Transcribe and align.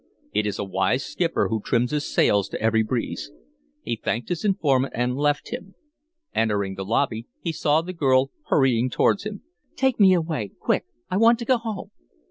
It 0.33 0.47
is 0.47 0.57
a 0.57 0.63
wise 0.63 1.05
skipper 1.05 1.49
who 1.49 1.61
trims 1.61 1.91
his 1.91 2.11
sails 2.11 2.49
to 2.49 2.59
every 2.59 2.81
breeze. 2.81 3.31
He 3.83 3.95
thanked 3.97 4.29
his 4.29 4.43
informant 4.43 4.93
and 4.97 5.15
left 5.15 5.53
him. 5.53 5.75
Entering 6.33 6.73
the 6.73 6.83
lobby, 6.83 7.27
he 7.39 7.51
saw 7.51 7.83
the 7.83 7.93
girl 7.93 8.31
hurrying 8.47 8.89
towards 8.89 9.25
him. 9.27 9.43
"Take 9.75 9.99
me 9.99 10.15
away, 10.15 10.53
quick! 10.59 10.87
I 11.11 11.17
want 11.17 11.37
to 11.37 11.45
go 11.45 11.57
home." 11.57 11.91